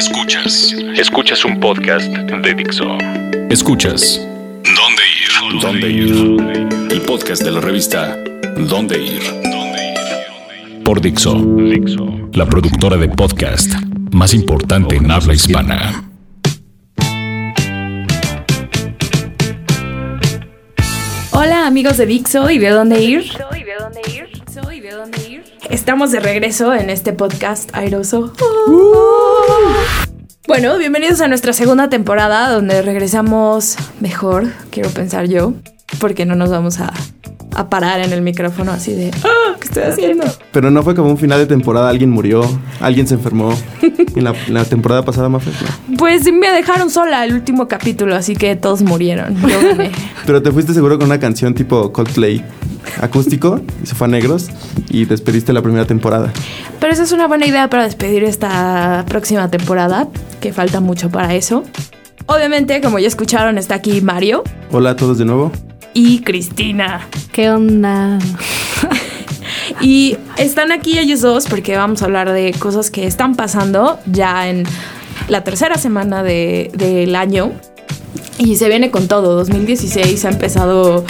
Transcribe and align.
Escuchas. 0.00 0.74
Escuchas 0.96 1.44
un 1.44 1.60
podcast 1.60 2.10
de 2.10 2.54
Dixo. 2.54 2.86
Escuchas. 3.50 4.18
¿Dónde 4.64 5.02
ir? 5.20 5.60
¿Dónde 5.60 5.90
ir? 5.90 6.90
El 6.90 7.02
podcast 7.02 7.42
de 7.42 7.50
la 7.50 7.60
revista 7.60 8.16
¿Dónde 8.56 8.98
ir? 8.98 9.20
Por 10.84 11.02
Dixo. 11.02 11.36
La 12.32 12.46
productora 12.46 12.96
de 12.96 13.10
podcast 13.10 13.74
más 14.10 14.32
importante 14.32 14.96
en 14.96 15.10
habla 15.10 15.34
hispana. 15.34 16.10
Hola 21.32 21.66
amigos 21.66 21.98
de 21.98 22.06
Dixo 22.06 22.50
y 22.50 22.56
de 22.56 22.70
dónde 22.70 23.04
ir. 23.04 23.30
Estamos 25.70 26.10
de 26.10 26.20
regreso 26.20 26.74
en 26.74 26.90
este 26.90 27.12
podcast 27.12 27.70
airoso. 27.74 28.32
Bueno, 30.48 30.76
bienvenidos 30.78 31.20
a 31.20 31.28
nuestra 31.28 31.52
segunda 31.52 31.88
temporada 31.88 32.50
donde 32.50 32.82
regresamos 32.82 33.76
mejor, 34.00 34.48
quiero 34.70 34.90
pensar 34.90 35.28
yo, 35.28 35.54
porque 36.00 36.26
no 36.26 36.34
nos 36.34 36.50
vamos 36.50 36.80
a, 36.80 36.92
a 37.54 37.68
parar 37.68 38.00
en 38.00 38.12
el 38.12 38.20
micrófono 38.22 38.72
así 38.72 38.92
de, 38.94 39.12
"Ah, 39.22 39.54
¿qué 39.60 39.66
estoy 39.68 39.82
haciendo? 39.84 40.24
Pero 40.52 40.72
no 40.72 40.82
fue 40.82 40.96
como 40.96 41.08
un 41.10 41.18
final 41.18 41.38
de 41.38 41.46
temporada, 41.46 41.88
alguien 41.88 42.10
murió, 42.10 42.42
alguien 42.80 43.06
se 43.06 43.14
enfermó. 43.14 43.54
En 44.16 44.24
la, 44.24 44.64
temporada 44.64 45.04
pasada 45.04 45.28
más 45.28 45.44
fue. 45.44 45.52
Pues 45.96 46.24
me 46.32 46.50
dejaron 46.50 46.90
sola 46.90 47.24
el 47.24 47.32
último 47.32 47.68
capítulo, 47.68 48.16
así 48.16 48.34
que 48.34 48.56
todos 48.56 48.82
murieron. 48.82 49.36
Yo. 49.40 49.56
Pero 50.26 50.42
te 50.42 50.50
fuiste 50.50 50.74
seguro 50.74 50.98
con 50.98 51.06
una 51.06 51.20
canción 51.20 51.54
tipo 51.54 51.92
Coldplay 51.92 52.44
acústico 53.00 53.60
y 53.82 53.86
se 53.86 53.94
fue 53.94 54.08
a 54.08 54.10
negros 54.10 54.48
y 54.90 55.04
despediste 55.06 55.52
la 55.52 55.62
primera 55.62 55.86
temporada. 55.86 56.32
Pero 56.80 56.92
esa 56.92 57.04
es 57.04 57.12
una 57.12 57.26
buena 57.26 57.46
idea 57.46 57.70
para 57.70 57.84
despedir 57.84 58.24
esta 58.24 59.04
próxima 59.08 59.48
temporada, 59.50 60.08
que 60.40 60.52
falta 60.52 60.80
mucho 60.80 61.08
para 61.10 61.34
eso. 61.34 61.64
Obviamente, 62.26 62.80
como 62.80 62.98
ya 62.98 63.08
escucharon, 63.08 63.56
está 63.58 63.76
aquí 63.76 64.00
Mario 64.02 64.44
Hola 64.70 64.90
a 64.90 64.96
todos 64.96 65.18
de 65.18 65.24
nuevo. 65.24 65.50
y 65.94 66.20
Cristina. 66.20 67.06
¿Qué 67.32 67.50
onda? 67.50 68.18
Y 69.80 70.16
están 70.36 70.72
aquí 70.72 70.98
ellos 70.98 71.20
dos 71.22 71.46
porque 71.46 71.76
vamos 71.76 72.02
a 72.02 72.04
hablar 72.04 72.30
de 72.32 72.52
cosas 72.58 72.90
que 72.90 73.06
están 73.06 73.34
pasando 73.36 73.98
ya 74.06 74.48
en 74.48 74.64
la 75.28 75.42
tercera 75.44 75.78
semana 75.78 76.22
de- 76.22 76.70
del 76.74 77.14
año. 77.16 77.52
Y 78.36 78.56
se 78.56 78.68
viene 78.68 78.90
con 78.90 79.06
todo. 79.08 79.36
2016 79.36 80.24
ha 80.24 80.30
empezado. 80.30 81.04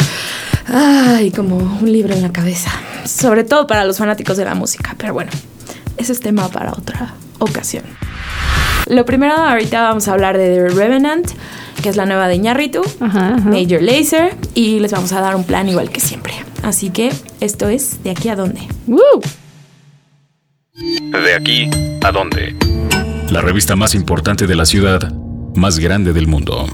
Ay, 0.67 1.31
como 1.33 1.57
un 1.57 1.91
libro 1.91 2.15
en 2.15 2.23
la 2.23 2.31
cabeza. 2.33 2.71
Sobre 3.05 3.45
todo 3.45 3.67
para 3.67 3.85
los 3.85 3.99
fanáticos 3.99 4.37
de 4.37 4.45
la 4.45 4.55
música. 4.55 4.95
Pero 4.99 5.15
bueno, 5.15 5.31
ese 5.97 6.13
es 6.13 6.21
tema 6.21 6.49
para 6.49 6.73
otra 6.73 7.15
ocasión. 7.39 7.85
Lo 8.87 9.05
primero, 9.05 9.35
ahorita 9.35 9.83
vamos 9.83 10.09
a 10.09 10.13
hablar 10.13 10.37
de 10.37 10.55
The 10.55 10.69
Revenant, 10.75 11.29
que 11.83 11.89
es 11.89 11.97
la 11.97 12.07
nueva 12.07 12.29
de. 12.29 12.41
Ajá, 13.01 13.35
ajá. 13.35 13.49
Major 13.49 13.81
Laser 13.81 14.37
y 14.55 14.81
les 14.81 14.93
vamos 14.93 15.13
a 15.13 15.21
dar 15.21 15.37
un 15.37 15.45
plan 15.45 15.69
igual 15.69 15.91
que 15.91 16.01
siempre. 16.01 16.35
Así 16.63 16.91
que 16.91 17.13
esto 17.41 17.69
es 17.69 18.03
de 18.03 18.11
aquí 18.11 18.29
a 18.29 18.37
dónde. 18.37 18.61
¡Woo! 18.87 19.21
De 20.75 21.35
aquí 21.35 21.71
a 22.03 22.11
dónde. 22.11 22.57
La 23.31 23.41
revista 23.41 23.77
más 23.77 23.95
importante 23.95 24.47
de 24.47 24.57
la 24.57 24.67
ciudad, 24.67 25.13
más 25.55 25.79
grande 25.79 26.13
del 26.13 26.27
mundo. 26.27 26.67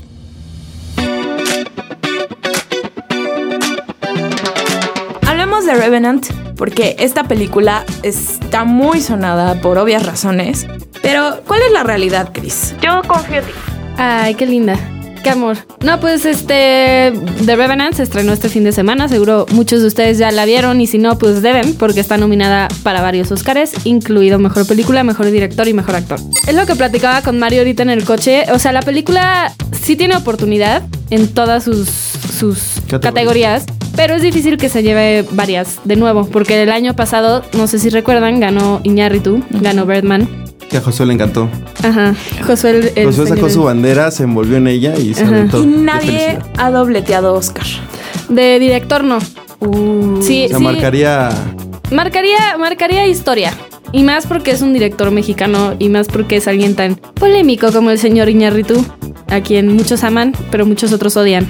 Hablemos 5.67 5.81
de 5.81 5.85
Revenant 5.85 6.27
porque 6.57 6.97
esta 6.99 7.25
película 7.25 7.85
está 8.03 8.65
muy 8.65 9.01
sonada 9.01 9.61
por 9.61 9.79
obvias 9.79 10.07
razones. 10.07 10.67
Pero, 11.03 11.41
¿cuál 11.47 11.61
es 11.67 11.73
la 11.73 11.83
realidad, 11.83 12.31
Chris? 12.33 12.75
Yo 12.81 13.03
confío 13.07 13.39
en 13.39 13.45
ti. 13.45 13.51
Ay, 13.97 14.35
qué 14.35 14.47
linda. 14.47 14.79
Qué 15.25 15.31
amor. 15.31 15.57
No, 15.85 15.99
pues 15.99 16.25
este. 16.25 17.13
The 17.45 17.57
Revenant 17.57 17.95
se 17.95 18.05
estrenó 18.05 18.33
este 18.33 18.49
fin 18.49 18.63
de 18.63 18.71
semana. 18.71 19.09
Seguro 19.09 19.47
muchos 19.51 19.81
de 19.81 19.89
ustedes 19.89 20.19
ya 20.19 20.31
la 20.31 20.45
vieron. 20.45 20.81
Y 20.81 20.87
si 20.87 20.99
no, 20.99 21.19
pues 21.19 21.43
deben, 21.43 21.75
porque 21.75 21.99
está 22.01 22.17
nominada 22.17 22.69
para 22.85 23.03
varios 23.03 23.33
Oscars, 23.33 23.73
incluido 23.85 24.39
mejor 24.39 24.67
película, 24.69 25.03
mejor 25.03 25.31
director 25.31 25.67
y 25.67 25.75
mejor 25.75 25.97
actor. 25.97 26.21
Es 26.47 26.55
lo 26.55 26.65
que 26.67 26.77
platicaba 26.77 27.23
con 27.23 27.41
Mario 27.41 27.61
ahorita 27.61 27.83
en 27.83 27.91
el 27.91 28.05
coche. 28.05 28.45
O 28.53 28.59
sea, 28.61 28.71
la 28.73 28.83
película 28.83 29.53
sí 29.73 29.97
tiene 29.97 30.17
oportunidad 30.17 30.85
en 31.11 31.27
todas 31.29 31.65
sus, 31.65 31.89
sus 31.89 32.59
Categorías. 32.89 33.01
categorías. 33.03 33.67
Pero 33.97 34.15
es 34.15 34.23
difícil 34.23 34.59
que 34.59 34.69
se 34.69 34.83
lleve 34.83 35.25
varias 35.33 35.81
de 35.85 35.97
nuevo, 35.97 36.27
porque 36.27 36.63
el 36.63 36.71
año 36.71 36.95
pasado, 36.95 37.43
no 37.57 37.67
sé 37.67 37.79
si 37.79 37.89
recuerdan, 37.89 38.39
ganó 38.41 38.81
Iñárritu, 38.85 39.43
ganó 39.51 39.87
Birdman. 39.87 40.29
Que 40.69 40.77
a 40.79 40.81
Josué 40.81 41.07
le 41.07 41.15
encantó. 41.15 41.49
Ajá. 41.83 42.15
Josué 42.47 42.71
el, 42.71 42.93
el 42.97 43.07
Josué 43.07 43.27
sacó 43.29 43.49
su 43.49 43.63
bandera, 43.63 44.11
se 44.11 44.25
envolvió 44.25 44.57
en 44.57 44.67
ella 44.67 44.95
y 44.99 45.15
se 45.15 45.25
aventó. 45.25 45.63
Y 45.63 45.67
nadie 45.67 46.39
ha 46.59 46.71
dobleteado 46.71 47.35
Oscar. 47.35 47.65
De 48.29 48.59
director 48.59 49.05
no. 49.05 49.21
Sí, 49.21 50.45
O 50.45 50.49
sea, 50.49 50.59
sí. 50.59 50.65
marcaría. 50.65 51.31
Marcaría, 51.91 52.57
marcaría 52.59 53.07
historia. 53.07 53.53
Y 53.93 54.03
más 54.03 54.27
porque 54.27 54.51
es 54.51 54.61
un 54.61 54.73
director 54.73 55.11
mexicano 55.13 55.75
y 55.79 55.89
más 55.89 56.09
porque 56.09 56.37
es 56.37 56.49
alguien 56.49 56.75
tan 56.75 56.97
polémico 56.97 57.71
como 57.73 57.91
el 57.91 57.99
señor 57.99 58.29
Iñárritu, 58.29 58.85
a 59.29 59.41
quien 59.41 59.73
muchos 59.75 60.03
aman, 60.03 60.35
pero 60.51 60.67
muchos 60.67 60.93
otros 60.93 61.17
odian. 61.17 61.47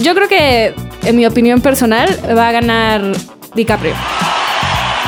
Yo 0.00 0.14
creo 0.14 0.28
que, 0.28 0.72
en 1.04 1.16
mi 1.16 1.26
opinión 1.26 1.60
personal, 1.60 2.08
va 2.36 2.48
a 2.48 2.52
ganar 2.52 3.02
DiCaprio. 3.54 3.94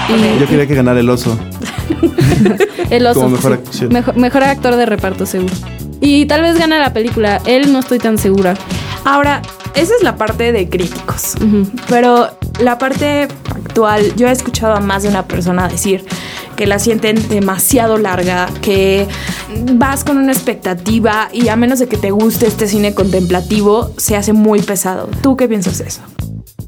Y 0.09 0.41
Yo 0.41 0.47
quería 0.47 0.67
que 0.67 0.75
ganara 0.75 1.01
el 1.01 1.09
oso. 1.09 1.39
el 2.91 3.07
oso. 3.07 3.21
como 3.21 3.37
mejor 3.37 3.53
sí. 3.53 3.59
actuación. 3.59 3.93
Mejor, 3.93 4.17
mejor 4.17 4.45
actor 4.45 4.77
de 4.77 4.87
reparto, 4.87 5.27
seguro. 5.27 5.55
Y 6.01 6.27
tal 6.27 6.43
vez 6.43 6.59
gana 6.59 6.79
la 6.79 6.93
película. 6.93 7.41
Él 7.47 7.73
no 7.73 7.79
estoy 7.79 7.99
tan 7.99 8.19
segura. 8.19 8.55
Ahora, 9.05 9.43
esa 9.75 9.95
es 9.95 10.03
la 10.03 10.17
parte 10.17 10.53
de 10.53 10.69
críticos. 10.69 11.35
Ujú. 11.37 11.71
Pero 11.89 12.29
la 12.61 12.79
parte 12.79 13.29
actual, 13.49 14.15
yo 14.17 14.29
he 14.29 14.33
escuchado 14.33 14.75
a 14.75 14.81
más 14.81 15.03
de 15.05 15.09
una 15.09 15.27
persona 15.27 15.69
decir 15.69 16.05
que 16.57 16.67
la 16.67 16.79
sienten 16.79 17.29
demasiado 17.29 17.99
larga, 17.99 18.49
que 18.61 19.07
vas 19.75 20.05
con 20.05 20.19
una 20.19 20.33
expectativa 20.33 21.29
y 21.33 21.49
a 21.49 21.57
menos 21.57 21.79
de 21.79 21.89
que 21.89 21.97
te 21.97 22.11
guste 22.11 22.47
este 22.47 22.67
cine 22.67 22.95
contemplativo, 22.95 23.93
se 23.97 24.17
hace 24.17 24.33
muy 24.33 24.63
pesado. 24.63 25.09
¿Tú 25.23 25.37
qué 25.37 25.49
piensas 25.49 25.79
de 25.79 25.87
eso? 25.87 26.03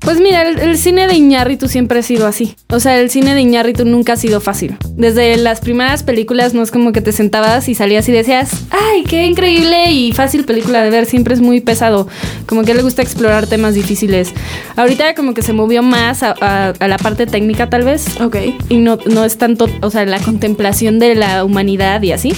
Pues 0.00 0.20
mira, 0.20 0.42
el, 0.42 0.58
el 0.58 0.76
cine 0.78 1.08
de 1.08 1.14
Iñárritu 1.14 1.68
siempre 1.68 2.00
ha 2.00 2.02
sido 2.02 2.26
así. 2.26 2.56
O 2.70 2.78
sea, 2.80 3.00
el 3.00 3.10
cine 3.10 3.34
de 3.34 3.40
Iñárritu 3.40 3.84
nunca 3.84 4.14
ha 4.14 4.16
sido 4.16 4.40
fácil. 4.40 4.76
Desde 4.96 5.36
las 5.38 5.60
primeras 5.60 6.02
películas 6.02 6.52
no 6.54 6.62
es 6.62 6.70
como 6.70 6.92
que 6.92 7.00
te 7.00 7.12
sentabas 7.12 7.68
y 7.68 7.74
salías 7.74 8.08
y 8.08 8.12
decías, 8.12 8.50
¡ay, 8.70 9.04
qué 9.04 9.26
increíble 9.26 9.92
y 9.92 10.12
fácil 10.12 10.44
película 10.44 10.82
de 10.82 10.90
ver! 10.90 11.06
Siempre 11.06 11.34
es 11.34 11.40
muy 11.40 11.60
pesado. 11.60 12.06
Como 12.46 12.62
que 12.64 12.74
le 12.74 12.82
gusta 12.82 13.02
explorar 13.02 13.46
temas 13.46 13.74
difíciles. 13.74 14.32
Ahorita 14.76 15.14
como 15.14 15.32
que 15.34 15.42
se 15.42 15.52
movió 15.52 15.82
más 15.82 16.22
a, 16.22 16.34
a- 16.40 16.72
a 16.78 16.88
la 16.88 16.98
parte 16.98 17.26
técnica 17.26 17.70
tal 17.70 17.84
vez. 17.84 18.20
Ok. 18.20 18.36
Y 18.68 18.76
no, 18.78 18.98
no 19.06 19.24
es 19.24 19.38
tanto, 19.38 19.66
o 19.80 19.90
sea, 19.90 20.04
la 20.04 20.20
contemplación 20.20 20.98
de 20.98 21.14
la 21.14 21.44
humanidad 21.44 22.02
y 22.02 22.12
así. 22.12 22.34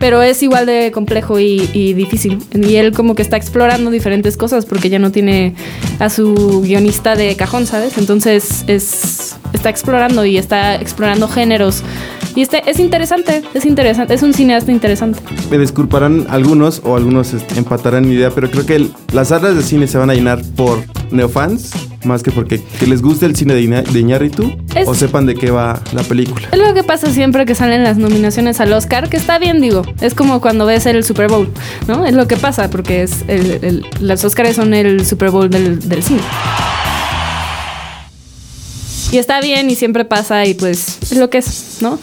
Pero 0.00 0.22
es 0.22 0.42
igual 0.42 0.64
de 0.66 0.90
complejo 0.92 1.38
y, 1.38 1.68
y 1.74 1.92
difícil. 1.92 2.38
Y 2.54 2.76
él 2.76 2.92
como 2.92 3.14
que 3.14 3.20
está 3.22 3.36
explorando 3.36 3.90
diferentes 3.90 4.36
cosas 4.36 4.64
porque 4.66 4.88
ya 4.88 4.98
no 4.98 5.12
tiene 5.12 5.54
a 5.98 6.08
su 6.08 6.62
guionista 6.62 7.14
de 7.16 7.36
cajón, 7.36 7.66
¿sabes? 7.66 7.98
Entonces 7.98 8.64
es, 8.66 9.36
está 9.52 9.68
explorando 9.68 10.24
y 10.24 10.38
está 10.38 10.74
explorando 10.76 11.28
géneros. 11.28 11.82
Y 12.34 12.40
este 12.42 12.62
es 12.70 12.78
interesante, 12.78 13.42
es 13.54 13.66
interesante, 13.66 14.14
es 14.14 14.22
un 14.22 14.32
cineasta 14.32 14.72
interesante. 14.72 15.20
Me 15.50 15.58
disculparán 15.58 16.26
algunos 16.30 16.80
o 16.84 16.96
algunos 16.96 17.34
este, 17.34 17.58
empatarán 17.58 18.08
mi 18.08 18.14
idea, 18.14 18.30
pero 18.30 18.50
creo 18.50 18.64
que 18.64 18.76
el- 18.76 18.90
las 19.12 19.28
salas 19.28 19.54
de 19.54 19.62
cine 19.62 19.86
se 19.86 19.98
van 19.98 20.08
a 20.10 20.14
llenar 20.14 20.40
por 20.56 20.78
neofans 21.12 21.70
más 22.04 22.22
que 22.22 22.30
porque 22.30 22.60
que 22.78 22.86
les 22.86 23.02
guste 23.02 23.26
el 23.26 23.36
cine 23.36 23.54
de, 23.54 23.62
Iña- 23.62 23.82
de 23.82 24.00
Iñárritu 24.00 24.56
Es- 24.74 24.88
o 24.88 24.94
sepan 24.94 25.26
de 25.26 25.34
qué 25.34 25.50
va 25.50 25.82
la 25.92 26.02
película. 26.02 26.48
Es 26.52 26.58
lo 26.58 26.72
que 26.74 26.82
pasa 26.82 27.12
siempre 27.12 27.44
que 27.46 27.54
salen 27.54 27.84
las 27.84 27.96
nominaciones 27.98 28.58
al 28.60 28.72
Oscar, 28.72 29.08
que 29.08 29.16
está 29.18 29.38
bien, 29.38 29.60
digo. 29.60 29.82
Es 30.00 30.14
como 30.14 30.40
cuando 30.40 30.64
ves 30.66 30.86
el 30.86 31.04
Super 31.04 31.28
Bowl, 31.28 31.50
¿no? 31.88 32.06
Es 32.06 32.14
lo 32.14 32.26
que 32.26 32.36
pasa, 32.36 32.70
porque 32.70 33.02
es 33.02 33.22
el, 33.28 33.58
el- 33.62 33.86
los 34.00 34.24
Oscars 34.24 34.56
son 34.56 34.72
el 34.74 35.04
Super 35.06 35.30
Bowl 35.30 35.50
del, 35.50 35.86
del 35.88 36.02
cine. 36.02 36.20
Y 39.12 39.18
está 39.18 39.40
bien 39.40 39.68
y 39.70 39.74
siempre 39.74 40.04
pasa 40.04 40.46
y 40.46 40.54
pues 40.54 40.98
es 41.02 41.16
lo 41.16 41.30
que 41.30 41.38
es, 41.38 41.78
¿no? 41.80 41.98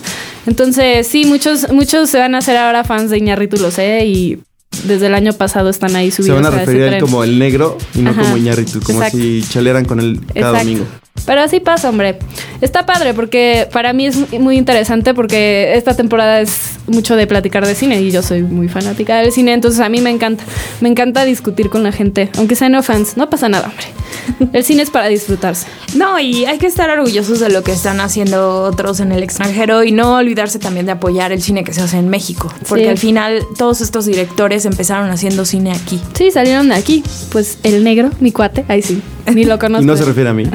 Entonces, 0.46 1.08
sí, 1.08 1.26
muchos, 1.26 1.72
muchos 1.72 2.10
se 2.10 2.20
van 2.20 2.36
a 2.36 2.40
hacer 2.40 2.58
ahora 2.58 2.84
fans 2.84 3.10
de 3.10 3.18
Iñárritu, 3.18 3.58
lo 3.58 3.72
sé, 3.72 4.06
y 4.06 4.40
desde 4.86 5.08
el 5.08 5.16
año 5.16 5.34
pasado 5.34 5.70
están 5.70 5.96
ahí 5.96 6.12
Se 6.12 6.18
subidos 6.18 6.42
van 6.42 6.54
a 6.54 6.58
referir 6.58 6.84
a 6.84 6.96
él 6.98 7.02
como 7.02 7.24
el 7.24 7.40
negro 7.40 7.78
y 7.96 8.00
no 8.02 8.12
Ajá, 8.12 8.22
como 8.22 8.38
Iñárritu, 8.38 8.80
como 8.82 9.00
exacto. 9.00 9.18
si 9.18 9.44
chalearan 9.50 9.86
con 9.86 10.00
él 10.00 10.20
cada 10.34 10.50
Exacto. 10.52 10.58
domingo. 10.60 10.86
Pero 11.26 11.42
así 11.42 11.60
pasa, 11.60 11.90
hombre. 11.90 12.20
Está 12.62 12.86
padre 12.86 13.14
porque 13.14 13.68
para 13.72 13.94
mí 13.94 14.06
es 14.08 14.32
muy 14.40 14.58
interesante 14.58 15.14
porque 15.14 15.74
esta 15.76 15.96
temporada 15.96 16.40
es 16.42 16.72
mucho 16.88 17.16
de 17.16 17.28
platicar 17.28 17.66
de 17.68 17.76
cine 17.76 18.00
y 18.02 18.12
yo 18.12 18.22
soy 18.24 18.42
muy 18.44 18.68
fanática 18.70 19.18
del 19.18 19.32
cine, 19.32 19.54
entonces 19.54 19.80
a 19.82 19.90
mí 19.90 20.00
me 20.02 20.10
encanta. 20.10 20.44
Me 20.82 20.90
encanta 20.90 21.26
discutir 21.26 21.70
con 21.70 21.84
la 21.84 21.92
gente, 21.92 22.30
aunque 22.38 22.56
sean 22.56 22.72
no 22.72 22.82
fans, 22.82 23.18
no 23.18 23.30
pasa 23.30 23.50
nada, 23.50 23.68
hombre. 23.70 24.50
El 24.54 24.64
cine 24.64 24.82
es 24.84 24.90
para 24.90 25.08
disfrutarse. 25.08 25.68
No, 25.96 26.20
y 26.20 26.46
hay 26.46 26.58
que 26.60 26.68
estar 26.68 26.90
orgullosos 26.90 27.40
de 27.40 27.50
lo 27.50 27.64
que 27.64 27.72
están 27.72 28.02
haciendo 28.02 28.64
otros 28.64 29.00
en 29.00 29.12
el 29.14 29.24
extranjero 29.24 29.84
y 29.84 29.92
no 29.94 30.16
olvidarse 30.16 30.60
también 30.60 30.86
de 30.86 30.92
apoyar 30.92 31.32
el 31.32 31.42
cine 31.42 31.64
que 31.64 31.74
se 31.74 31.82
hace 31.82 31.98
en 31.98 32.10
México, 32.10 32.54
porque 32.68 32.84
Sí. 32.84 32.90
al 32.90 32.98
final 32.98 33.42
todos 33.58 33.82
estos 33.82 34.06
directores 34.06 34.66
empezaron 34.66 35.10
haciendo 35.10 35.46
cine 35.46 35.72
aquí. 35.72 36.00
Sí, 36.14 36.30
salieron 36.30 36.70
de 36.70 36.76
aquí. 36.76 37.04
Pues 37.32 37.58
el 37.64 37.84
negro, 37.84 38.12
mi 38.20 38.32
cuate, 38.32 38.66
ahí 38.68 38.82
sí, 38.82 39.02
ni 39.34 39.44
lo 39.46 39.60
conozco. 39.60 39.84
Y 39.84 39.86
no 39.86 39.96
se 39.98 40.06
refiere 40.06 40.30
a 40.30 40.34
mí. 40.34 40.44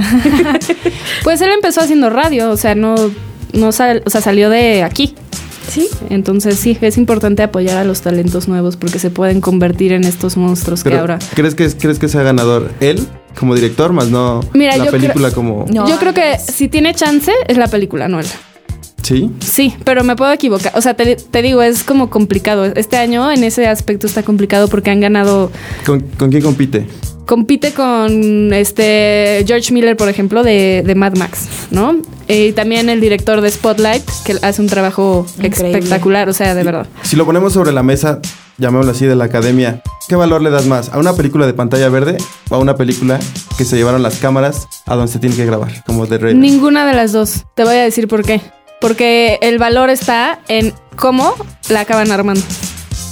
Pues 1.25 1.41
él 1.41 1.51
empezó 1.53 1.81
haciendo 1.81 2.11
radio, 2.11 2.51
o 2.51 2.57
sea, 2.57 2.75
no, 2.75 2.95
no 3.53 3.71
sal- 3.73 4.03
o 4.05 4.11
sea, 4.11 4.21
salió 4.21 4.51
de 4.51 4.83
aquí. 4.83 5.15
Sí. 5.69 5.89
Entonces 6.11 6.57
sí, 6.59 6.77
es 6.81 6.99
importante 6.99 7.43
apoyar 7.43 7.77
a 7.79 7.85
los 7.85 8.01
talentos 8.03 8.49
nuevos 8.49 8.77
porque 8.77 8.99
se 8.99 9.11
pueden 9.11 9.41
convertir 9.41 9.93
en 9.93 10.05
estos 10.05 10.37
monstruos 10.37 10.83
que 10.85 10.95
ahora. 10.97 11.19
¿crees 11.35 11.55
que, 11.55 11.69
¿crees 11.71 11.99
que 11.99 12.09
sea 12.09 12.23
ganador 12.23 12.71
él 12.81 13.07
como 13.39 13.55
director, 13.55 13.93
más 13.93 14.09
no 14.09 14.41
Mira, 14.53 14.77
la 14.77 14.87
yo 14.87 14.91
película 14.91 15.29
creo- 15.29 15.35
como... 15.35 15.65
No. 15.73 15.89
Yo 15.89 15.97
creo 15.99 16.13
que 16.13 16.39
si 16.39 16.69
tiene 16.69 16.93
chance 16.95 17.33
es 17.47 17.57
la 17.57 17.69
película, 17.69 18.09
no 18.09 18.21
él. 18.21 18.27
¿Sí? 19.13 19.31
Sí, 19.41 19.75
pero 19.85 20.05
me 20.05 20.17
puedo 20.17 20.33
equivocar. 20.33 20.73
O 20.75 20.81
sea, 20.81 20.95
te, 20.95 21.17
te 21.17 21.43
digo, 21.43 21.61
es 21.63 21.83
como 21.85 22.09
complicado. 22.09 22.65
Este 22.65 22.97
año 22.97 23.31
en 23.31 23.45
ese 23.45 23.67
aspecto 23.67 24.07
está 24.07 24.23
complicado 24.23 24.69
porque 24.69 24.91
han 24.91 25.01
ganado. 25.01 25.51
¿Con, 25.85 26.01
con 26.19 26.31
quién 26.31 26.43
compite? 26.43 26.87
Compite 27.27 27.73
con 27.73 28.53
este 28.53 29.45
George 29.47 29.73
Miller, 29.73 29.97
por 29.97 30.09
ejemplo, 30.09 30.43
de, 30.43 30.83
de 30.85 30.95
Mad 30.95 31.17
Max, 31.17 31.47
¿no? 31.71 31.97
Eh, 32.29 32.49
Y 32.49 32.53
también 32.53 32.89
el 32.89 33.01
director 33.01 33.41
de 33.41 33.51
Spotlight, 33.51 34.03
que 34.25 34.37
hace 34.43 34.61
un 34.61 34.67
trabajo 34.69 35.25
Increíble. 35.39 35.79
espectacular, 35.79 36.29
o 36.29 36.33
sea, 36.33 36.55
de 36.55 36.65
verdad. 36.65 36.87
Si 37.03 37.15
lo 37.17 37.25
ponemos 37.25 37.53
sobre 37.53 37.71
la 37.73 37.83
mesa, 37.85 38.21
llamémoslo 38.59 38.91
así, 38.93 39.07
de 39.07 39.15
la 39.15 39.25
academia, 39.25 39.83
¿qué 40.09 40.17
valor 40.17 40.43
le 40.43 40.51
das 40.51 40.67
más? 40.67 40.89
¿A 40.93 40.99
una 40.99 41.13
película 41.15 41.47
de 41.47 41.55
pantalla 41.55 41.89
verde 41.89 42.17
o 42.51 42.57
a 42.57 42.59
una 42.59 42.75
película 42.77 43.21
que 43.57 43.65
se 43.65 43.77
llevaron 43.77 44.03
las 44.03 44.17
cámaras 44.19 44.67
a 44.87 44.97
donde 44.97 45.13
se 45.13 45.19
tiene 45.21 45.37
que 45.37 45.47
grabar? 45.47 45.85
Como 45.87 46.07
de 46.07 46.19
Raven. 46.19 46.41
Ninguna 46.41 46.85
de 46.87 46.93
las 46.95 47.13
dos. 47.13 47.45
Te 47.55 47.63
voy 47.65 47.77
a 47.77 47.83
decir 47.83 48.09
por 48.09 48.25
qué. 48.25 48.41
Porque 48.83 49.39
el 49.41 49.59
valor 49.59 49.89
está 49.89 50.41
en 50.49 50.75
cómo 50.97 51.35
la 51.71 51.81
acaban 51.81 52.11
armando. 52.11 52.43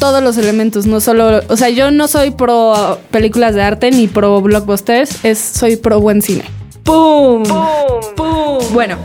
Todos 0.00 0.22
los 0.22 0.36
elementos, 0.36 0.86
no 0.86 1.00
solo. 1.00 1.40
O 1.48 1.56
sea, 1.56 1.70
yo 1.70 1.90
no 1.92 2.08
soy 2.08 2.32
pro 2.32 2.98
películas 3.10 3.54
de 3.54 3.62
arte 3.62 3.90
ni 3.92 4.08
pro 4.08 4.40
blockbusters, 4.42 5.24
es, 5.24 5.38
soy 5.38 5.76
pro 5.76 6.00
buen 6.00 6.22
cine. 6.22 6.44
¡Pum! 6.82 7.44
¡Pum! 8.16 8.58
Bueno, 8.72 8.98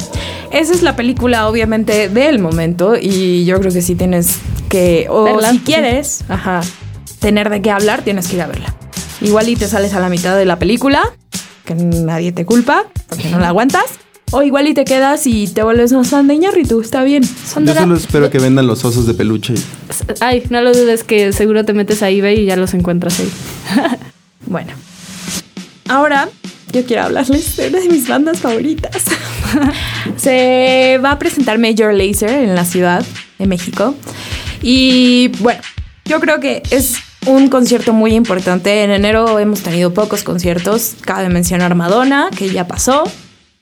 esa 0.51 0.73
es 0.73 0.81
la 0.81 0.95
película, 0.95 1.47
obviamente, 1.47 2.09
del 2.09 2.39
momento. 2.39 2.95
Y 2.99 3.45
yo 3.45 3.59
creo 3.59 3.71
que 3.71 3.83
sí 3.83 3.93
tienes 3.93 4.37
que. 4.67 5.05
O 5.09 5.25
Verla. 5.25 5.51
si 5.51 5.59
quieres, 5.59 6.23
ajá, 6.29 6.61
tener 7.19 7.49
de 7.51 7.61
qué 7.61 7.69
hablar, 7.69 8.01
tienes 8.01 8.27
que 8.27 8.37
ir 8.37 8.41
a 8.41 8.47
verla. 8.47 8.73
Igual 9.21 9.49
y 9.49 9.55
te 9.55 9.67
sales 9.67 9.93
a 9.93 9.99
la 9.99 10.09
mitad 10.09 10.35
de 10.35 10.45
la 10.45 10.57
película, 10.57 11.03
que 11.63 11.75
nadie 11.75 12.31
te 12.31 12.43
culpa, 12.43 12.85
porque 13.07 13.29
no 13.29 13.37
la 13.37 13.49
aguantas. 13.49 13.85
O 14.31 14.41
igual 14.41 14.67
y 14.67 14.73
te 14.73 14.85
quedas 14.85 15.27
y 15.27 15.47
te 15.47 15.63
vuelves 15.63 15.93
más 15.93 16.09
fan 16.09 16.27
de 16.27 16.33
Iñárritu, 16.33 16.81
está 16.81 17.03
bien. 17.03 17.23
Son 17.23 17.65
Yo 17.65 17.73
solo 17.73 17.95
espero 17.95 18.29
que 18.29 18.39
vendan 18.39 18.67
los 18.67 18.83
osos 18.83 19.05
de 19.05 19.13
peluche. 19.13 19.53
Ay, 20.19 20.43
no 20.49 20.61
lo 20.61 20.73
dudes 20.73 21.03
que 21.03 21.31
seguro 21.31 21.63
te 21.63 21.73
metes 21.73 22.01
a 22.03 22.09
eBay 22.09 22.41
y 22.41 22.45
ya 22.45 22.55
los 22.55 22.73
encuentras 22.73 23.19
ahí. 23.19 23.29
Bueno. 24.47 24.73
Ahora 25.87 26.29
yo 26.71 26.85
quiero 26.85 27.03
hablarles 27.03 27.55
de 27.55 27.69
una 27.69 27.79
de 27.79 27.89
mis 27.89 28.07
bandas 28.07 28.39
favoritas. 28.39 29.03
Se 30.17 30.99
va 31.03 31.11
a 31.11 31.19
presentar 31.19 31.57
Major 31.57 31.93
Lazer 31.93 32.29
en 32.29 32.53
la 32.53 32.65
Ciudad 32.65 33.03
de 33.39 33.47
México. 33.47 33.95
Y 34.61 35.29
bueno, 35.39 35.61
yo 36.05 36.19
creo 36.19 36.39
que 36.39 36.63
es 36.69 36.97
un 37.25 37.49
concierto 37.49 37.93
muy 37.93 38.13
importante. 38.13 38.83
En 38.83 38.91
enero 38.91 39.39
hemos 39.39 39.61
tenido 39.61 39.93
pocos 39.93 40.23
conciertos. 40.23 40.95
Cabe 41.01 41.29
mencionar 41.29 41.75
Madonna, 41.75 42.29
que 42.35 42.49
ya 42.49 42.67
pasó. 42.67 43.03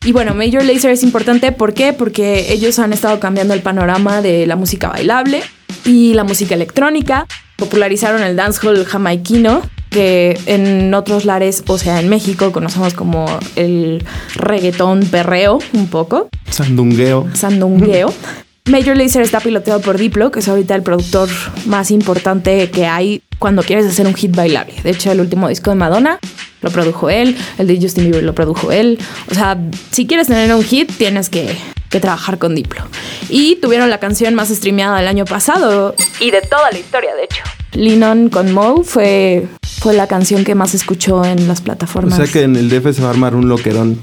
Y 0.06 0.12
bueno, 0.12 0.34
Major 0.34 0.66
Lazer 0.66 0.92
es 0.92 1.04
importante. 1.04 1.54
¿Por 1.54 1.74
qué? 1.74 1.94
Porque 1.94 2.52
ellos 2.52 2.78
han 2.80 2.92
estado 2.92 3.20
cambiando 3.22 3.54
el 3.54 3.62
panorama 3.62 4.22
de 4.22 4.46
la 4.46 4.58
música 4.58 4.90
bailable 4.90 5.42
y 5.86 6.14
la 6.14 6.26
música 6.26 6.56
electrónica. 6.56 7.26
Popularizaron 7.56 8.22
el 8.22 8.36
dancehall 8.36 8.84
jamaiquino, 8.84 9.62
que 9.90 10.38
en 10.46 10.94
otros 10.94 11.24
lares, 11.24 11.64
o 11.68 11.78
sea, 11.78 12.02
en 12.02 12.10
México, 12.10 12.52
conocemos 12.52 12.94
como 12.94 13.26
el 13.56 14.04
reggaetón 14.36 15.06
perreo 15.06 15.60
un 15.72 15.88
poco 15.88 16.28
Sandungueo. 16.50 17.30
sandungueo. 17.34 18.14
Major 18.66 18.96
Lazer 18.96 19.22
está 19.22 19.42
piloteado 19.42 19.82
por 19.82 19.98
Diplo, 19.98 20.32
que 20.32 20.40
es 20.40 20.48
ahorita 20.48 20.74
el 20.74 20.84
productor 20.84 21.28
más 21.66 21.92
importante 21.92 22.72
que 22.72 22.86
hay 22.86 23.22
cuando 23.38 23.62
quieres 23.62 23.86
hacer 23.86 24.08
un 24.08 24.14
hit 24.14 24.34
bailable. 24.34 24.74
De 24.84 24.92
hecho, 24.92 25.12
el 25.12 25.20
último 25.20 25.50
disco 25.50 25.70
de 25.70 25.76
Madonna 25.76 26.18
lo 26.62 26.72
produjo 26.72 27.10
él, 27.10 27.38
el 27.58 27.68
de 27.68 27.80
Justin 27.82 28.06
Bieber 28.06 28.24
lo 28.24 28.34
produjo 28.34 28.72
él. 28.72 29.00
O 29.30 29.34
sea, 29.34 29.58
si 29.92 30.08
quieres 30.08 30.28
tener 30.28 30.54
un 30.56 30.64
hit, 30.64 30.90
tienes 30.98 31.30
que, 31.30 31.58
que 31.90 32.00
trabajar 32.00 32.38
con 32.38 32.56
Diplo. 32.56 32.84
Y 33.28 33.58
tuvieron 33.58 33.90
la 33.90 34.00
canción 34.00 34.34
más 34.34 34.48
streameada 34.48 34.98
del 34.98 35.10
año 35.10 35.26
pasado 35.26 35.94
y 36.22 36.32
de 36.32 36.42
toda 36.42 36.72
la 36.72 36.80
historia, 36.80 37.16
de 37.16 37.26
hecho. 37.26 37.44
Linon 37.76 38.30
con 38.30 38.52
Mo 38.52 38.84
fue, 38.84 39.48
fue 39.80 39.94
la 39.94 40.08
canción 40.08 40.44
que 40.44 40.56
más 40.56 40.72
se 40.72 40.78
escuchó 40.78 41.24
en 41.26 41.48
las 41.48 41.60
O 41.60 41.64
plataformas. 41.64 42.16
sea 42.18 42.28
que 42.28 42.44
en 42.44 42.56
el 42.56 42.70
DF 42.70 42.96
se 42.96 43.02
va 43.02 43.08
a 43.08 43.12
armar 43.12 43.36
un 43.36 43.50
loquerón. 43.50 44.00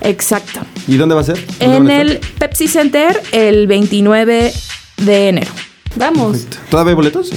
Exacto. 0.00 0.60
¿Y 0.86 0.96
dónde 0.96 1.14
va 1.14 1.22
a 1.22 1.24
ser? 1.24 1.38
¿Dónde 1.58 1.94
En 1.94 2.00
el? 2.08 2.20
Pepsi 2.38 2.68
Center 2.68 3.20
el 3.32 3.66
29 3.66 4.52
de 4.98 5.28
enero. 5.28 5.50
Vamos. 5.96 6.32
Perfecto. 6.38 6.58
¿Todavía 6.70 6.90
hay 6.90 6.96
boletos? 6.96 7.28
Sí. 7.30 7.36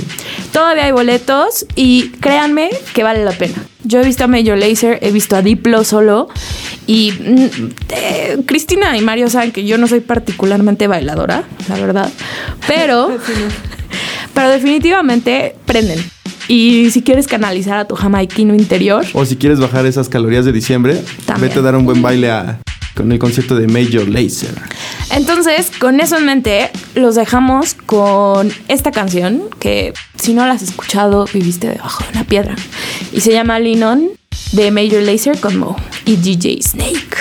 Todavía 0.52 0.86
hay 0.86 0.92
boletos 0.92 1.66
y 1.76 2.10
créanme 2.20 2.70
que 2.94 3.04
vale 3.04 3.24
la 3.24 3.32
pena. 3.32 3.56
Yo 3.84 4.02
he 4.02 4.06
visto 4.06 4.26
a 4.26 4.28
Major 4.28 4.58
Lazer, 4.58 5.00
he 5.02 5.12
visto 5.12 5.36
a 5.36 5.42
Diplo 5.42 5.84
solo 5.84 6.28
y 6.86 7.12
mm, 7.14 7.70
eh, 7.90 8.38
Cristina 8.46 8.96
y 8.98 9.02
Mario 9.02 9.30
saben 9.30 9.52
que 9.52 9.66
yo 9.66 9.78
no 9.80 9.88
soy 9.88 10.02
particularmente 10.02 10.86
bailadora, 10.88 11.46
la 11.68 11.76
verdad, 11.78 12.12
pero, 12.68 13.10
pero 14.34 14.50
definitivamente 14.50 15.56
prenden. 15.66 16.00
Y 16.48 16.90
si 16.92 17.02
quieres 17.02 17.28
canalizar 17.28 17.78
a 17.78 17.86
tu 17.86 17.96
jamaiquino 17.96 18.54
interior, 18.56 19.06
O 19.14 19.26
si 19.26 19.36
quieres 19.38 19.60
bajar 19.60 19.86
esas 19.86 20.10
calorías 20.10 20.44
de 20.46 20.52
diciembre, 20.52 21.02
También. 21.26 21.50
vete 21.50 21.60
a 21.60 21.62
dar 21.64 21.76
un 21.76 21.86
buen 21.86 22.02
baile 22.02 22.32
a- 22.32 22.60
con 22.96 23.10
el 23.12 23.20
concierto 23.20 23.56
de 23.56 23.68
Major 23.68 24.08
Lazer. 24.10 24.54
Entonces, 25.12 25.72
con 25.80 26.00
eso 26.02 26.18
en 26.18 26.26
mente, 26.26 26.70
los 26.96 27.16
dejamos 27.16 27.74
con 27.74 28.52
esta 28.68 28.92
canción 28.92 29.44
que, 29.60 29.94
si 30.22 30.34
no 30.34 30.46
la 30.46 30.54
has 30.54 30.62
escuchado, 30.62 31.26
viviste 31.34 31.68
debajo 31.70 32.04
de 32.04 32.10
una 32.12 32.24
piedra. 32.26 32.56
Y 33.14 33.22
se 33.22 33.32
llama 33.32 33.60
Linon 33.60 34.10
de 34.52 34.72
Major 34.72 35.02
Lazer 35.04 35.40
con 35.40 35.58
Mo 35.58 35.78
y 36.06 36.18
DJ 36.18 36.62
Snake. 36.62 37.18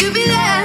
You 0.00 0.10
be 0.10 0.24
there. 0.26 0.61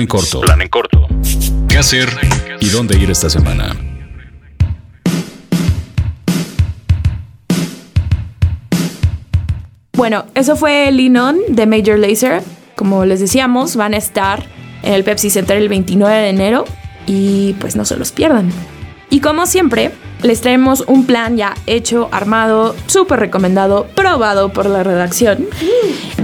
Plan 0.00 0.04
en 0.04 0.08
corto. 0.08 0.40
Plan 0.40 0.62
en 0.62 0.68
corto. 0.68 1.06
¿Qué 1.68 1.76
hacer 1.76 2.08
y 2.58 2.70
dónde 2.70 2.96
ir 2.96 3.10
esta 3.10 3.28
semana? 3.28 3.76
Bueno, 9.92 10.24
eso 10.34 10.56
fue 10.56 10.90
Linon 10.90 11.38
de 11.48 11.66
Major 11.66 11.98
Lazer. 11.98 12.42
Como 12.76 13.04
les 13.04 13.20
decíamos, 13.20 13.76
van 13.76 13.92
a 13.92 13.98
estar 13.98 14.42
en 14.82 14.94
el 14.94 15.04
Pepsi 15.04 15.28
Center 15.28 15.58
el 15.58 15.68
29 15.68 16.16
de 16.16 16.28
enero 16.30 16.64
y 17.06 17.52
pues 17.60 17.76
no 17.76 17.84
se 17.84 17.98
los 17.98 18.10
pierdan. 18.10 18.50
Y 19.10 19.20
como 19.20 19.44
siempre, 19.44 19.90
les 20.22 20.40
traemos 20.40 20.82
un 20.86 21.04
plan 21.04 21.36
ya 21.36 21.54
hecho, 21.66 22.08
armado, 22.10 22.74
súper 22.86 23.20
recomendado, 23.20 23.86
probado 23.94 24.50
por 24.50 24.64
la 24.64 24.82
redacción. 24.82 25.46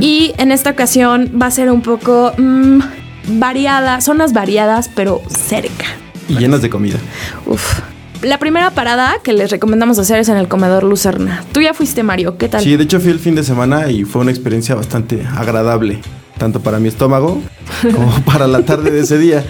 Y 0.00 0.32
en 0.38 0.50
esta 0.50 0.70
ocasión 0.70 1.30
va 1.40 1.46
a 1.46 1.50
ser 1.50 1.70
un 1.70 1.82
poco 1.82 2.32
mm, 2.38 2.80
variada, 3.28 4.00
zonas 4.00 4.32
variadas, 4.32 4.90
pero 4.94 5.22
cerca. 5.28 5.86
Y 6.28 6.36
llenas 6.38 6.62
de 6.62 6.70
comida. 6.70 6.98
Uf. 7.46 7.80
La 8.22 8.38
primera 8.38 8.70
parada 8.70 9.16
que 9.22 9.32
les 9.32 9.50
recomendamos 9.50 9.98
hacer 9.98 10.18
es 10.18 10.28
en 10.28 10.36
el 10.36 10.48
comedor 10.48 10.84
Lucerna. 10.84 11.44
Tú 11.52 11.60
ya 11.60 11.74
fuiste, 11.74 12.02
Mario, 12.02 12.38
¿qué 12.38 12.48
tal? 12.48 12.62
Sí, 12.62 12.76
de 12.76 12.84
hecho 12.84 12.98
fui 12.98 13.10
el 13.10 13.18
fin 13.18 13.34
de 13.34 13.44
semana 13.44 13.90
y 13.90 14.04
fue 14.04 14.22
una 14.22 14.30
experiencia 14.30 14.74
bastante 14.74 15.22
agradable, 15.36 16.00
tanto 16.38 16.60
para 16.60 16.78
mi 16.78 16.88
estómago 16.88 17.42
como 17.94 18.10
para 18.24 18.46
la 18.46 18.64
tarde 18.64 18.90
de 18.90 19.00
ese 19.00 19.18
día. 19.18 19.44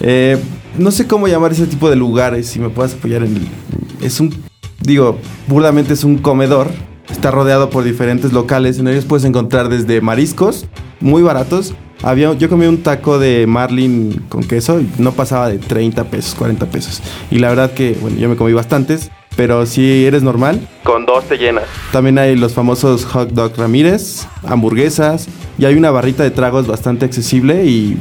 Eh, 0.00 0.38
no 0.78 0.90
sé 0.90 1.06
cómo 1.06 1.28
llamar 1.28 1.52
ese 1.52 1.66
tipo 1.66 1.90
de 1.90 1.96
lugares, 1.96 2.46
si 2.46 2.58
me 2.58 2.70
puedes 2.70 2.94
apoyar 2.94 3.22
en 3.22 3.36
el... 3.36 3.48
Es 4.02 4.18
un, 4.18 4.34
digo, 4.80 5.18
burdamente 5.46 5.92
es 5.92 6.02
un 6.02 6.18
comedor, 6.18 6.70
está 7.10 7.30
rodeado 7.30 7.70
por 7.70 7.84
diferentes 7.84 8.32
locales, 8.32 8.78
en 8.78 8.88
ellos 8.88 9.04
puedes 9.04 9.24
encontrar 9.24 9.68
desde 9.68 10.00
mariscos, 10.00 10.66
muy 11.00 11.22
baratos. 11.22 11.74
Había, 12.02 12.32
yo 12.34 12.48
comí 12.48 12.66
un 12.66 12.82
taco 12.82 13.18
de 13.18 13.46
marlin 13.46 14.22
con 14.28 14.44
queso 14.44 14.80
y 14.80 14.88
no 14.98 15.12
pasaba 15.12 15.48
de 15.48 15.58
30 15.58 16.04
pesos, 16.04 16.34
40 16.34 16.66
pesos. 16.66 17.02
Y 17.30 17.38
la 17.38 17.48
verdad 17.48 17.72
que, 17.72 17.96
bueno, 18.00 18.18
yo 18.18 18.28
me 18.28 18.36
comí 18.36 18.52
bastantes, 18.52 19.10
pero 19.34 19.66
si 19.66 20.04
eres 20.04 20.22
normal, 20.22 20.60
con 20.84 21.04
dos 21.06 21.24
te 21.24 21.36
llenas. 21.36 21.64
También 21.92 22.18
hay 22.18 22.36
los 22.36 22.52
famosos 22.54 23.04
hot 23.06 23.30
dog 23.30 23.52
Ramírez, 23.56 24.26
hamburguesas, 24.44 25.26
y 25.58 25.64
hay 25.64 25.74
una 25.74 25.90
barrita 25.90 26.22
de 26.22 26.30
tragos 26.30 26.66
bastante 26.66 27.04
accesible 27.06 27.64
y... 27.64 27.96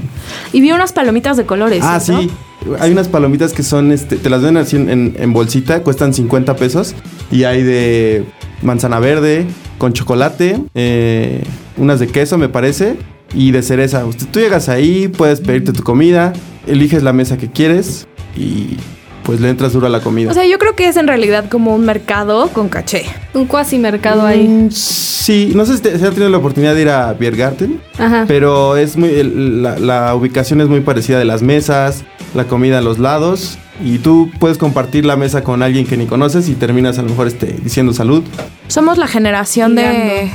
Y 0.52 0.62
vi 0.62 0.72
unas 0.72 0.92
palomitas 0.94 1.38
de 1.38 1.46
colores. 1.46 1.82
Ah, 1.84 2.00
¿cierto? 2.00 2.24
sí. 2.24 2.32
Hay 2.80 2.92
unas 2.92 3.08
palomitas 3.08 3.54
que 3.54 3.64
son, 3.64 3.92
este, 3.92 4.16
te 4.18 4.30
las 4.30 4.42
venden 4.42 4.64
así 4.64 4.76
en, 4.76 4.90
en- 4.90 5.16
en 5.20 5.34
bolsita, 5.34 5.84
cuestan 5.84 6.14
50 6.14 6.56
pesos. 6.56 6.96
Y 7.32 7.44
hay 7.44 7.62
de 7.64 8.26
manzana 8.64 9.00
verde, 9.00 9.46
con 9.78 9.94
chocolate, 9.94 10.60
eh, 10.74 11.44
unas 11.78 12.00
de 12.00 12.08
queso 12.08 12.38
me 12.38 12.50
parece, 12.50 12.98
y 13.34 13.52
de 13.52 13.62
cereza. 13.62 14.06
Usted- 14.06 14.28
Tú 14.32 14.40
llegas 14.40 14.70
ahí, 14.70 15.08
puedes 15.08 15.42
pedirte 15.42 15.74
tu 15.74 15.84
comida, 15.84 16.34
eliges 16.68 17.04
la 17.04 17.14
mesa 17.14 17.38
que 17.38 17.50
quieres 17.50 18.08
y 18.36 18.78
pues 19.24 19.42
le 19.42 19.50
entras 19.50 19.74
duro 19.74 19.88
a 19.88 19.90
la 19.90 20.02
comida. 20.02 20.30
O 20.30 20.34
sea, 20.36 20.46
yo 20.46 20.60
creo 20.60 20.76
que 20.76 20.88
es 20.88 20.98
en 20.98 21.08
realidad 21.08 21.46
como 21.50 21.74
un 21.74 21.84
mercado 21.84 22.50
con 22.50 22.70
caché. 22.70 23.06
Un 23.34 23.46
cuasi 23.46 23.80
mercado 23.80 24.24
ahí. 24.26 24.48
Mm, 24.48 24.70
Sí, 24.72 25.54
no 25.56 25.66
sé 25.66 25.78
si 25.78 25.82
te- 25.82 25.98
si 25.98 26.06
ha 26.06 26.10
tenido 26.12 26.30
la 26.30 26.38
oportunidad 26.38 26.76
de 26.76 26.84
ir 26.84 26.90
a 26.90 27.12
Biergarten. 27.14 27.82
Ajá. 27.98 28.26
Pero 28.28 28.78
es 28.78 28.96
muy 28.96 29.10
el- 29.10 29.64
la, 29.64 29.80
la 29.80 30.14
ubicación 30.14 30.62
es 30.62 30.68
muy 30.68 30.82
parecida 30.82 31.18
de 31.18 31.26
las 31.26 31.42
mesas, 31.42 32.04
la 32.36 32.44
comida 32.44 32.78
a 32.78 32.82
los 32.82 33.00
lados 33.00 33.58
y 33.84 33.98
tú 33.98 34.30
puedes 34.40 34.60
compartir 34.60 35.04
la 35.08 35.16
mesa 35.16 35.44
con 35.44 35.64
alguien 35.64 35.88
que 35.88 35.98
ni 35.98 36.06
conoces 36.06 36.48
y 36.48 36.54
terminas 36.54 37.00
a 37.00 37.02
lo 37.02 37.10
mejor 37.10 37.26
este, 37.26 37.48
diciendo 37.64 37.92
salud. 37.94 38.24
Somos 38.68 39.00
la 39.00 39.08
generación 39.08 39.74
de... 39.74 40.30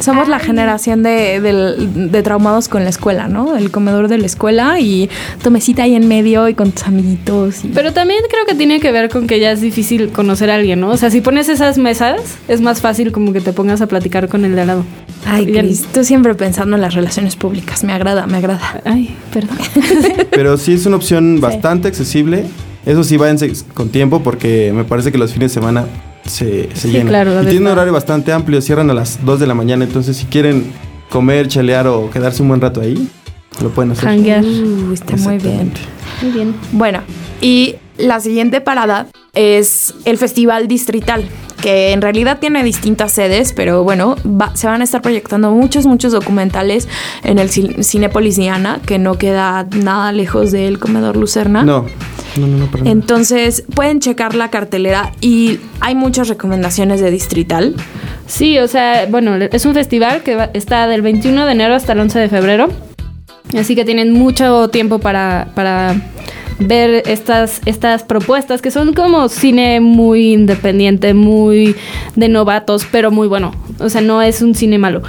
Somos 0.00 0.28
la 0.28 0.38
generación 0.40 1.02
de, 1.04 1.40
de 1.40 2.22
traumados 2.22 2.68
con 2.68 2.82
la 2.84 2.90
escuela, 2.90 3.28
¿no? 3.28 3.56
El 3.56 3.70
comedor 3.70 4.08
de 4.08 4.18
la 4.18 4.26
escuela 4.26 4.80
y 4.80 5.08
tu 5.42 5.50
mesita 5.52 5.84
ahí 5.84 5.94
en 5.94 6.08
medio 6.08 6.48
y 6.48 6.54
con 6.54 6.72
tus 6.72 6.84
amiguitos. 6.86 7.64
y- 7.64 7.68
Pero 7.68 7.92
también 7.92 8.20
creo 8.28 8.44
que 8.44 8.54
tiene 8.54 8.80
que 8.80 8.90
ver 8.90 9.08
con 9.08 9.26
que 9.26 9.38
ya 9.38 9.52
es 9.52 9.60
difícil 9.60 10.08
conocer 10.10 10.50
a 10.50 10.56
alguien, 10.56 10.80
¿no? 10.80 10.90
O 10.90 10.96
sea, 10.96 11.10
si 11.10 11.20
pones 11.20 11.48
esas 11.48 11.78
mesas, 11.78 12.20
es 12.48 12.60
más 12.60 12.80
fácil 12.80 13.12
como 13.12 13.32
que 13.32 13.40
te 13.40 13.52
pongas 13.52 13.80
a 13.82 13.86
platicar 13.86 14.28
con 14.28 14.44
el 14.44 14.54
de 14.56 14.62
al 14.62 14.66
lado. 14.66 14.84
Ay, 15.26 15.46
Cris, 15.46 15.84
tú 15.92 16.04
siempre 16.04 16.34
pensando 16.34 16.76
en 16.76 16.82
las 16.82 16.94
relaciones 16.94 17.36
públicas. 17.36 17.82
Me 17.84 17.92
agrada, 17.92 18.26
me 18.26 18.38
agrada. 18.38 18.82
Ay, 18.84 19.16
perdón. 19.32 19.56
Pero 20.32 20.56
sí 20.58 20.74
es 20.74 20.84
una 20.86 20.96
opción 20.96 21.40
bastante 21.40 21.88
accesible. 21.88 22.44
Eso 22.84 23.04
sí, 23.04 23.16
váyanse 23.16 23.52
con 23.72 23.88
tiempo 23.88 24.22
porque 24.22 24.72
me 24.74 24.84
parece 24.84 25.10
que 25.12 25.16
los 25.18 25.32
fines 25.32 25.52
de 25.52 25.54
semana 25.60 25.86
se, 26.26 26.68
se 26.74 26.88
Sí, 26.88 26.90
llenan. 26.92 27.08
claro, 27.08 27.42
y 27.42 27.46
tiene 27.46 27.60
un 27.66 27.72
horario 27.72 27.92
bastante 27.92 28.32
amplio, 28.32 28.60
cierran 28.60 28.90
a 28.90 28.94
las 28.94 29.24
2 29.24 29.40
de 29.40 29.46
la 29.46 29.54
mañana, 29.54 29.84
entonces 29.84 30.16
si 30.16 30.26
quieren 30.26 30.72
comer, 31.10 31.48
chelear 31.48 31.86
o 31.86 32.10
quedarse 32.10 32.42
un 32.42 32.48
buen 32.48 32.60
rato 32.60 32.80
ahí, 32.80 33.08
lo 33.62 33.70
pueden 33.70 33.92
hacer. 33.92 34.08
Hanguear. 34.08 34.44
Uh, 34.44 34.92
está 34.92 35.16
muy 35.16 35.38
bien. 35.38 35.72
Muy 36.22 36.30
bien. 36.32 36.54
Bueno, 36.72 37.00
y 37.40 37.76
la 37.98 38.20
siguiente 38.20 38.60
parada 38.60 39.06
es 39.34 39.94
el 40.04 40.18
Festival 40.18 40.66
Distrital, 40.68 41.24
que 41.64 41.92
en 41.92 42.02
realidad 42.02 42.40
tiene 42.40 42.62
distintas 42.62 43.10
sedes, 43.12 43.54
pero 43.54 43.82
bueno, 43.84 44.16
va- 44.26 44.54
se 44.54 44.66
van 44.66 44.82
a 44.82 44.84
estar 44.84 45.00
proyectando 45.00 45.50
muchos, 45.50 45.86
muchos 45.86 46.12
documentales 46.12 46.86
en 47.22 47.38
el 47.38 47.48
Cin- 47.48 47.82
Cinépolis 47.82 48.36
Diana, 48.36 48.80
que 48.84 48.98
no 48.98 49.16
queda 49.16 49.66
nada 49.74 50.12
lejos 50.12 50.52
del 50.52 50.78
Comedor 50.78 51.16
Lucerna. 51.16 51.62
No, 51.62 51.86
no, 52.36 52.46
no, 52.46 52.56
no, 52.58 52.66
para. 52.66 52.90
Entonces 52.90 53.64
pueden 53.74 54.00
checar 54.00 54.34
la 54.34 54.50
cartelera 54.50 55.12
y 55.22 55.58
hay 55.80 55.94
muchas 55.94 56.28
recomendaciones 56.28 57.00
de 57.00 57.10
Distrital. 57.10 57.74
Sí, 58.26 58.58
o 58.58 58.68
sea, 58.68 59.06
bueno, 59.10 59.34
es 59.36 59.64
un 59.64 59.72
festival 59.72 60.22
que 60.22 60.36
va- 60.36 60.50
está 60.52 60.86
del 60.86 61.00
21 61.00 61.46
de 61.46 61.52
enero 61.52 61.74
hasta 61.74 61.94
el 61.94 62.00
11 62.00 62.18
de 62.18 62.28
febrero. 62.28 62.68
Así 63.58 63.74
que 63.74 63.86
tienen 63.86 64.12
mucho 64.12 64.68
tiempo 64.68 64.98
para, 64.98 65.48
para 65.54 65.94
ver 66.58 67.02
estas, 67.06 67.60
estas 67.66 68.02
propuestas 68.04 68.62
que 68.62 68.70
son 68.70 68.92
como 68.94 69.28
cine 69.28 69.80
muy 69.80 70.32
independiente, 70.34 71.14
muy 71.14 71.74
de 72.16 72.28
novatos, 72.28 72.86
pero 72.90 73.10
muy 73.10 73.26
bueno. 73.28 73.52
O 73.80 73.88
sea, 73.88 74.00
no 74.00 74.22
es 74.22 74.40
un 74.42 74.54
cine 74.54 74.78
malo. 74.78 75.02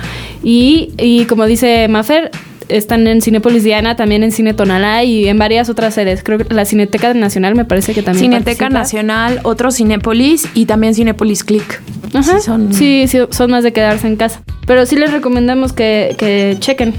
Y, 0.43 0.91
y 0.97 1.25
como 1.25 1.45
dice 1.45 1.87
Mafer, 1.87 2.31
están 2.67 3.05
en 3.05 3.21
Cinepolis 3.21 3.63
Diana, 3.63 3.95
también 3.95 4.23
en 4.23 4.31
Cine 4.31 4.55
Tonalá 4.55 5.03
y 5.03 5.27
en 5.27 5.37
varias 5.37 5.69
otras 5.69 5.93
sedes. 5.93 6.23
Creo 6.23 6.39
que 6.39 6.51
la 6.51 6.65
Cineteca 6.65 7.13
Nacional 7.13 7.53
me 7.53 7.63
parece 7.63 7.93
que 7.93 8.01
también 8.01 8.25
Cineteca 8.31 8.69
participa. 8.69 8.79
Nacional, 8.79 9.39
otro 9.43 9.69
Cinépolis 9.71 10.47
y 10.55 10.65
también 10.65 10.95
Cinépolis 10.95 11.43
Click. 11.43 11.79
Ajá. 12.13 12.39
Sí, 12.39 12.43
son- 12.45 12.73
Sí, 12.73 13.05
sí, 13.07 13.19
son 13.29 13.51
más 13.51 13.63
de 13.63 13.71
quedarse 13.71 14.07
en 14.07 14.15
casa. 14.15 14.41
Pero 14.65 14.87
sí 14.87 14.95
les 14.95 15.11
recomendamos 15.11 15.73
que, 15.73 16.15
que 16.17 16.57
chequen. 16.59 16.95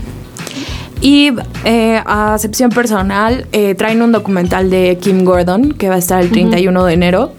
Y 1.00 1.30
eh, 1.64 2.00
a 2.04 2.34
acepción 2.34 2.70
personal, 2.70 3.46
eh, 3.52 3.74
traen 3.74 4.02
un 4.02 4.12
documental 4.12 4.70
de 4.70 4.98
Kim 5.00 5.24
Gordon 5.24 5.72
que 5.72 5.88
va 5.88 5.96
a 5.96 5.98
estar 5.98 6.22
el 6.22 6.30
31 6.30 6.84
de 6.84 6.94
enero. 6.94 7.32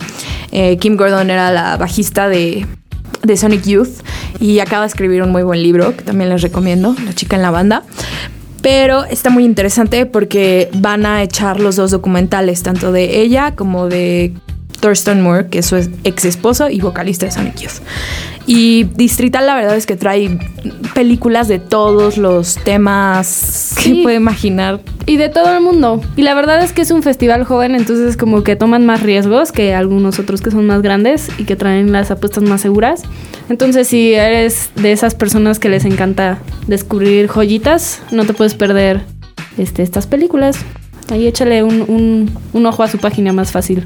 Eh, 0.51 0.77
Kim 0.77 0.95
Gordon 0.95 1.29
era 1.29 1.51
la 1.51 1.77
bajista 1.77 2.29
de, 2.29 2.65
de 3.23 3.37
Sonic 3.37 3.63
Youth 3.63 4.01
y 4.39 4.59
acaba 4.59 4.83
de 4.83 4.87
escribir 4.87 5.23
un 5.23 5.31
muy 5.31 5.43
buen 5.43 5.61
libro 5.61 5.95
que 5.95 6.03
también 6.03 6.29
les 6.29 6.41
recomiendo, 6.41 6.95
La 7.05 7.13
chica 7.13 7.35
en 7.35 7.41
la 7.41 7.51
banda. 7.51 7.83
Pero 8.61 9.05
está 9.05 9.29
muy 9.29 9.45
interesante 9.45 10.05
porque 10.05 10.69
van 10.73 11.05
a 11.05 11.23
echar 11.23 11.59
los 11.59 11.75
dos 11.75 11.91
documentales, 11.91 12.63
tanto 12.63 12.91
de 12.91 13.21
ella 13.21 13.55
como 13.55 13.87
de 13.87 14.33
Thurston 14.79 15.21
Moore, 15.21 15.47
que 15.49 15.59
es 15.59 15.65
su 15.65 15.75
ex 16.03 16.25
esposo 16.25 16.69
y 16.69 16.79
vocalista 16.79 17.25
de 17.25 17.31
Sonic 17.31 17.55
Youth. 17.57 17.81
Y 18.49 18.85
Distrital, 18.85 19.45
la 19.45 19.55
verdad 19.55 19.75
es 19.75 19.85
que 19.85 19.97
trae 19.97 20.39
películas 20.95 21.47
de 21.49 21.59
todos 21.59 22.17
los 22.17 22.55
temas 22.55 23.73
que 23.75 23.81
Sí. 23.83 23.99
puede 24.03 24.15
imaginar. 24.15 24.79
Y 25.05 25.17
de 25.17 25.27
todo 25.29 25.53
el 25.53 25.61
mundo. 25.61 26.01
Y 26.15 26.21
la 26.21 26.33
verdad 26.33 26.63
es 26.63 26.71
que 26.71 26.81
es 26.81 26.91
un 26.91 27.03
festival 27.03 27.43
joven, 27.43 27.75
entonces 27.75 28.15
como 28.15 28.43
que 28.43 28.55
toman 28.55 28.85
más 28.85 29.03
riesgos 29.03 29.51
que 29.51 29.73
algunos 29.75 30.17
otros 30.19 30.41
que 30.41 30.49
son 30.51 30.65
más 30.65 30.81
grandes 30.81 31.29
y 31.37 31.43
que 31.43 31.55
traen 31.57 31.91
las 31.91 32.09
apuestas 32.09 32.43
más 32.43 32.61
seguras. 32.61 33.03
Entonces 33.49 33.89
si 33.89 34.13
eres 34.13 34.69
de 34.75 34.93
esas 34.93 35.13
personas 35.13 35.59
que 35.59 35.67
les 35.69 35.83
encanta 35.85 36.39
descubrir 36.67 37.27
joyitas, 37.27 38.01
no 38.11 38.25
te 38.25 38.33
puedes 38.33 38.53
perder 38.55 39.01
este, 39.57 39.83
estas 39.83 40.07
películas. 40.07 40.57
Ahí 41.09 41.27
échale 41.27 41.63
un, 41.63 41.81
un- 41.81 42.31
un 42.53 42.65
ojo 42.65 42.83
a 42.83 42.87
su 42.87 42.97
página 42.97 43.33
más 43.33 43.51
fácil. 43.51 43.85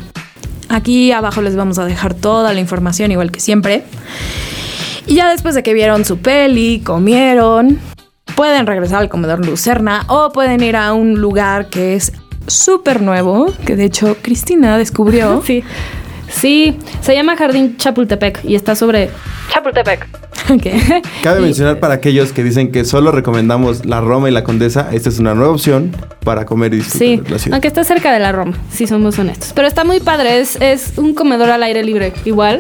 Aquí 0.69 1.11
abajo 1.11 1.41
les 1.41 1.55
vamos 1.55 1.79
a 1.79 1.85
dejar 1.85 2.13
toda 2.13 2.53
la 2.53 2.59
información, 2.59 3.11
igual 3.11 3.31
que 3.31 3.39
siempre. 3.41 3.83
Y 5.07 5.15
ya 5.15 5.29
después 5.29 5.55
de 5.55 5.63
que 5.63 5.73
vieron 5.73 6.05
su 6.05 6.19
peli, 6.19 6.81
comieron, 6.81 7.79
pueden 8.35 8.67
regresar 8.67 9.01
al 9.01 9.09
comedor 9.09 9.45
Lucerna 9.45 10.05
o 10.07 10.31
pueden 10.31 10.63
ir 10.63 10.75
a 10.75 10.93
un 10.93 11.19
lugar 11.19 11.67
que 11.69 11.95
es 11.95 12.13
súper 12.47 13.01
nuevo, 13.01 13.53
que 13.65 13.75
de 13.75 13.85
hecho 13.85 14.17
Cristina 14.21 14.77
descubrió. 14.77 15.41
Sí. 15.51 15.63
Sí, 16.31 16.79
se 17.01 17.13
llama 17.13 17.35
Jardín 17.35 17.75
Chapultepec 17.75 18.45
y 18.45 18.55
está 18.55 18.73
sobre 18.73 19.09
Chapultepec. 19.51 20.07
Ok. 20.49 20.67
Cabe 21.23 21.39
mencionar 21.41 21.79
para 21.79 21.93
aquellos 21.95 22.33
que 22.33 22.43
dicen 22.43 22.71
que 22.71 22.83
solo 22.85 23.11
recomendamos 23.11 23.85
la 23.85 24.01
Roma 24.01 24.29
y 24.29 24.31
la 24.33 24.43
Condesa, 24.43 24.89
esta 24.91 25.09
es 25.09 25.19
una 25.19 25.33
nueva 25.33 25.51
opción 25.51 25.95
para 26.23 26.45
comer 26.45 26.73
y 26.73 26.77
disfrutar 26.77 26.99
Sí, 27.07 27.17
de 27.17 27.29
la 27.29 27.39
ciudad. 27.39 27.55
aunque 27.55 27.67
está 27.67 27.83
cerca 27.83 28.11
de 28.11 28.19
la 28.19 28.31
Roma, 28.31 28.57
si 28.71 28.87
somos 28.87 29.17
honestos. 29.19 29.51
Pero 29.55 29.67
está 29.67 29.83
muy 29.83 29.99
padre, 29.99 30.39
es, 30.39 30.57
es 30.59 30.93
un 30.97 31.13
comedor 31.13 31.49
al 31.49 31.63
aire 31.63 31.83
libre, 31.83 32.13
igual. 32.25 32.57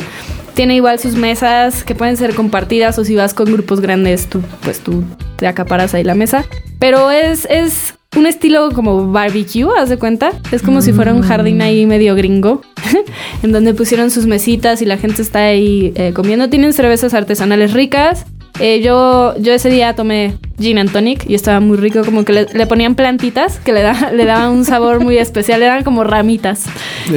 Tiene 0.53 0.75
igual 0.75 0.99
sus 0.99 1.15
mesas 1.15 1.83
que 1.83 1.95
pueden 1.95 2.17
ser 2.17 2.35
compartidas 2.35 2.97
o 2.99 3.05
si 3.05 3.15
vas 3.15 3.33
con 3.33 3.45
grupos 3.51 3.79
grandes, 3.81 4.27
tú, 4.27 4.41
pues 4.63 4.79
tú 4.79 5.03
te 5.37 5.47
acaparas 5.47 5.93
ahí 5.93 6.03
la 6.03 6.13
mesa. 6.15 6.45
Pero 6.77 7.09
es, 7.09 7.47
es 7.49 7.93
un 8.17 8.25
estilo 8.27 8.69
como 8.73 9.11
barbecue, 9.11 9.69
haz 9.79 9.87
de 9.89 9.97
cuenta. 9.97 10.33
Es 10.51 10.61
como 10.61 10.81
si 10.81 10.91
fuera 10.91 11.13
un 11.13 11.21
jardín 11.21 11.61
ahí 11.61 11.85
medio 11.85 12.15
gringo, 12.15 12.61
en 13.43 13.51
donde 13.51 13.73
pusieron 13.73 14.11
sus 14.11 14.25
mesitas 14.25 14.81
y 14.81 14.85
la 14.85 14.97
gente 14.97 15.21
está 15.21 15.45
ahí 15.45 15.93
eh, 15.95 16.11
comiendo. 16.13 16.49
Tienen 16.49 16.73
cervezas 16.73 17.13
artesanales 17.13 17.73
ricas. 17.73 18.25
Eh, 18.59 18.81
yo, 18.81 19.33
yo 19.39 19.53
ese 19.53 19.69
día 19.69 19.95
tomé 19.95 20.35
gin 20.59 20.77
and 20.77 20.91
tonic 20.91 21.27
y 21.27 21.33
estaba 21.33 21.59
muy 21.59 21.77
rico, 21.77 22.03
como 22.05 22.23
que 22.23 22.33
le, 22.33 22.45
le 22.53 22.67
ponían 22.67 22.93
plantitas 22.93 23.59
que 23.59 23.73
le, 23.73 23.81
da, 23.81 24.11
le 24.13 24.25
daban 24.25 24.51
un 24.51 24.65
sabor 24.65 24.99
muy 25.03 25.17
especial, 25.17 25.63
eran 25.63 25.83
como 25.83 26.03
ramitas. 26.03 26.65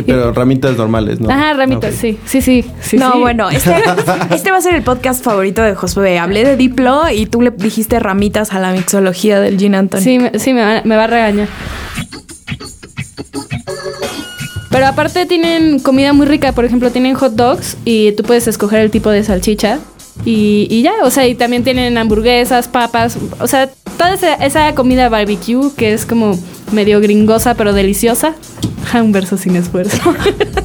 Pero 0.06 0.32
ramitas 0.32 0.76
normales, 0.78 1.20
¿no? 1.20 1.30
Ajá, 1.30 1.52
ramitas, 1.52 1.94
sí, 1.94 2.18
sí, 2.24 2.40
sí. 2.40 2.64
sí, 2.80 2.96
no, 2.96 3.12
sí. 3.12 3.18
bueno, 3.18 3.50
este, 3.50 3.74
este 4.30 4.50
va 4.50 4.56
a 4.56 4.60
ser 4.62 4.74
el 4.74 4.82
podcast 4.82 5.22
favorito 5.22 5.62
de 5.62 5.74
Josué. 5.74 6.18
Hablé 6.18 6.44
de 6.44 6.56
Diplo 6.56 7.10
y 7.10 7.26
tú 7.26 7.42
le 7.42 7.50
dijiste 7.50 8.00
ramitas 8.00 8.52
a 8.52 8.58
la 8.58 8.72
mixología 8.72 9.40
del 9.40 9.58
Gin 9.58 9.74
Anthony. 9.74 10.00
Sí, 10.00 10.18
me, 10.18 10.38
sí 10.38 10.54
me, 10.54 10.62
va, 10.62 10.82
me 10.84 10.96
va 10.96 11.04
a 11.04 11.08
regañar. 11.08 11.48
Pero 14.74 14.86
aparte 14.88 15.24
tienen 15.24 15.78
comida 15.78 16.12
muy 16.12 16.26
rica, 16.26 16.50
por 16.50 16.64
ejemplo, 16.64 16.90
tienen 16.90 17.14
hot 17.14 17.34
dogs 17.34 17.76
y 17.84 18.10
tú 18.12 18.24
puedes 18.24 18.48
escoger 18.48 18.80
el 18.80 18.90
tipo 18.90 19.08
de 19.08 19.22
salchicha. 19.22 19.78
Y, 20.24 20.66
y 20.68 20.82
ya, 20.82 20.92
o 21.04 21.10
sea, 21.10 21.28
y 21.28 21.36
también 21.36 21.62
tienen 21.62 21.96
hamburguesas, 21.96 22.66
papas, 22.66 23.16
o 23.38 23.46
sea, 23.46 23.68
toda 23.96 24.14
esa, 24.14 24.34
esa 24.34 24.74
comida 24.74 25.08
barbecue 25.08 25.70
que 25.76 25.92
es 25.92 26.04
como 26.06 26.36
medio 26.72 27.00
gringosa 27.00 27.54
pero 27.54 27.72
deliciosa. 27.72 28.34
Ja, 28.90 29.00
Un 29.04 29.12
verso 29.12 29.36
sin 29.36 29.54
esfuerzo. 29.54 29.96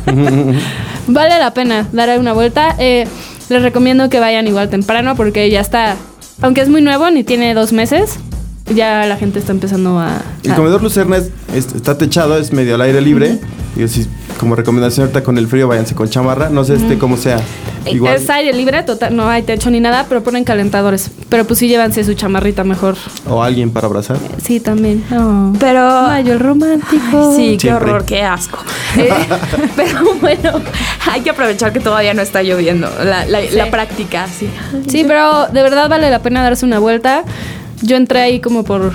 vale 1.08 1.38
la 1.39 1.54
pena 1.54 1.88
dar 1.91 2.17
una 2.19 2.34
vuelta. 2.34 2.76
Eh, 2.80 3.08
les 3.50 3.62
recomiendo 3.62 4.10
que 4.10 4.19
vayan 4.19 4.48
igual 4.48 4.69
temprano 4.69 5.15
porque 5.15 5.50
ya 5.52 5.62
está, 5.62 5.98
aunque 6.41 6.62
es 6.62 6.69
muy 6.69 6.82
nuevo, 6.82 7.10
ni 7.12 7.24
tiene 7.24 7.54
dos 7.54 7.74
meses, 7.74 8.15
ya 8.74 9.06
la 9.06 9.17
gente 9.17 9.38
está 9.39 9.52
empezando 9.52 10.00
a... 10.00 10.22
El 10.43 10.54
comedor 10.56 10.82
Lucerna 10.82 11.17
es- 11.17 11.30
es- 11.56 11.74
está 11.76 11.98
techado, 11.98 12.38
es 12.38 12.54
medio 12.54 12.76
al 12.76 12.82
aire 12.82 13.02
libre. 13.02 13.39
Y 13.80 13.88
si, 13.88 14.08
como 14.39 14.56
recomendación 14.56 15.04
ahorita 15.06 15.24
con 15.24 15.38
el 15.38 15.48
frío, 15.48 15.68
váyanse 15.68 15.96
con 15.96 16.10
chamarra. 16.10 16.50
No 16.50 16.63
sé 16.63 16.76
este 16.76 16.98
cómo 16.98 17.18
sea. 17.18 17.39
Igual. 17.86 18.15
Es 18.15 18.30
aire 18.30 18.54
libre, 18.54 18.84
total, 18.84 19.15
no 19.15 19.28
hay 19.30 19.42
techo 19.44 19.70
ni 19.72 19.80
nada, 19.80 20.06
pero 20.10 20.22
ponen 20.22 20.44
calentadores. 20.44 21.10
Pero 21.30 21.46
pues 21.46 21.60
sí 21.60 21.68
llévanse 21.68 22.04
su 22.04 22.13
chamarrita 22.13 22.63
mejor. 22.63 22.96
O 23.28 23.42
alguien 23.42 23.72
para 23.72 23.88
abrazar. 23.88 24.18
Sí, 24.44 24.60
también. 24.60 25.04
Oh. 25.12 25.54
Pero. 25.60 25.80
Mayo 26.08 26.34
el 26.34 26.39
romántico. 26.39 27.34
Sí, 27.36 27.58
qué 27.60 27.74
horror, 27.74 28.04
qué 28.06 28.22
asco. 28.24 28.60
Eh, 28.98 29.10
pero 29.76 30.15
bueno, 30.20 30.54
hay 31.12 31.22
que 31.22 31.30
aprovechar 31.30 31.72
que 31.74 31.80
todavía 31.80 32.13
no 32.13 32.22
está 32.22 32.44
lloviendo. 32.44 32.89
La, 33.04 33.26
la- 33.26 33.39
Sí. 33.42 33.56
la 33.56 33.72
práctica, 33.72 34.28
sí. 34.28 34.50
Sí, 34.88 35.06
pero 35.08 35.48
de 35.48 35.63
verdad 35.63 35.89
vale 35.89 36.10
la 36.12 36.20
pena 36.20 36.44
darse 36.44 36.65
una 36.65 36.80
vuelta. 36.80 37.24
Yo 37.82 37.96
entré 37.96 38.20
ahí 38.22 38.42
como 38.42 38.63
por, 38.65 38.94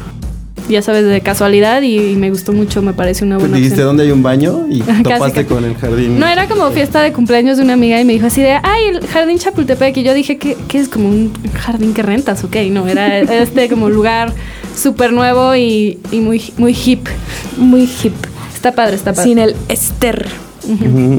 ya 0.68 0.83
sabes, 0.83 1.05
de 1.05 1.20
casualidad 1.20 1.83
y, 1.83 2.16
me 2.16 2.31
gustó 2.31 2.53
mucho, 2.53 2.83
me 2.83 2.92
parece 2.92 3.24
una 3.24 3.38
buena 3.38 3.57
Dijiste 3.57 3.74
opción. 3.74 3.88
dónde 3.88 4.05
hay 4.05 4.11
un 4.11 4.22
baño 4.22 4.66
y 4.68 4.81
topaste 5.03 5.42
casi. 5.42 5.44
con 5.44 5.64
el 5.64 5.77
jardín. 5.77 6.18
No, 6.18 6.27
era 6.27 6.48
como 6.48 6.70
fiesta 6.70 7.03
de 7.03 7.12
cumpleaños 7.12 7.57
de 7.59 7.64
una 7.64 7.74
amiga 7.74 8.00
y 8.00 8.05
me 8.05 8.14
dijo 8.14 8.27
así 8.27 8.42
de, 8.42 8.53
ay, 8.62 8.88
el 8.90 9.07
jardín 9.07 9.38
Chapultepec. 9.38 9.96
Y 9.98 10.03
yo 10.03 10.14
dije, 10.14 10.38
que 10.38 10.57
es 10.72 10.88
como 10.88 11.09
un 11.09 11.33
jardín 11.55 11.94
que 11.94 12.03
rentas? 12.03 12.44
Ok, 12.44 12.57
no, 12.70 12.87
era 12.87 13.18
este 13.42 13.68
como 13.68 13.90
lugar 13.90 14.33
súper 14.77 15.12
nuevo 15.12 15.55
y, 15.55 15.98
y 16.11 16.20
muy, 16.20 16.53
muy 16.57 16.77
hip. 16.85 17.09
Muy 17.57 17.88
hip. 18.03 18.14
Está 18.55 18.72
padre, 18.72 18.96
está 18.96 19.12
padre. 19.12 19.29
Sin 19.29 19.38
el 19.38 19.55
Esther. 19.68 20.27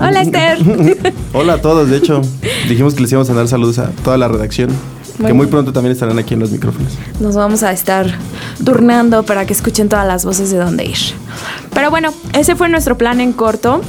Hola, 0.01 0.21
Esther. 0.21 0.57
Hola 1.33 1.53
a 1.53 1.61
todos, 1.61 1.89
de 1.89 1.97
hecho, 1.97 2.21
dijimos 2.67 2.95
que 2.95 3.01
les 3.01 3.11
íbamos 3.11 3.29
a 3.29 3.33
dar 3.35 3.47
saludos 3.47 3.77
a 3.77 3.91
toda 4.03 4.17
la 4.17 4.27
redacción. 4.27 4.69
Que 5.23 5.33
muy 5.33 5.47
pronto 5.47 5.71
también 5.71 5.93
estarán 5.93 6.19
aquí 6.19 6.33
en 6.33 6.41
los 6.41 6.51
micrófonos. 6.51 6.91
Nos 7.21 7.35
vamos 7.35 7.63
a 7.63 7.71
estar 7.71 8.07
turnando 8.63 9.23
para 9.23 9.45
que 9.45 9.53
escuchen 9.53 9.89
todas 9.89 10.07
las 10.07 10.25
voces 10.25 10.51
de 10.51 10.57
dónde 10.57 10.85
ir. 10.85 10.97
Pero 11.73 11.89
bueno, 11.89 12.13
ese 12.33 12.55
fue 12.55 12.69
nuestro 12.69 12.97
plan 12.97 13.19
en 13.21 13.33
corto. 13.33 13.81